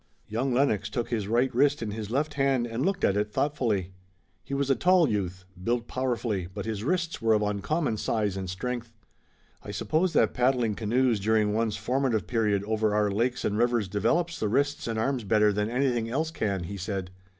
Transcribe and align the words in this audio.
Young 0.27 0.51
Lennox 0.51 0.89
took 0.89 1.09
his 1.09 1.27
right 1.27 1.53
wrist 1.53 1.83
in 1.83 1.91
his 1.91 2.09
left 2.09 2.33
hand 2.33 2.65
and 2.65 2.83
looked 2.83 3.03
at 3.03 3.15
it 3.15 3.31
thoughtfully. 3.31 3.91
He 4.43 4.55
was 4.55 4.71
a 4.71 4.75
tall 4.75 5.07
youth, 5.07 5.45
built 5.63 5.87
powerfully, 5.87 6.47
but 6.51 6.65
his 6.65 6.83
wrists 6.83 7.21
were 7.21 7.35
of 7.35 7.43
uncommon 7.43 7.97
size 7.97 8.35
and 8.35 8.49
strength. 8.49 8.91
"I 9.61 9.69
suppose 9.69 10.13
that 10.13 10.33
paddling 10.33 10.73
canoes 10.73 11.19
during 11.19 11.53
one's 11.53 11.77
formative 11.77 12.25
period 12.25 12.63
over 12.63 12.95
our 12.95 13.11
lakes 13.11 13.45
and 13.45 13.55
rivers 13.59 13.87
develops 13.87 14.39
the 14.39 14.49
wrists 14.49 14.87
and 14.87 14.97
arms 14.97 15.23
better 15.23 15.53
than 15.53 15.69
anything 15.69 16.09
else 16.09 16.31
can," 16.31 16.63
he 16.63 16.77
said. 16.77 17.11